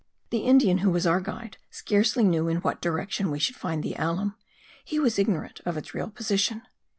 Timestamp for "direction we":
2.81-3.37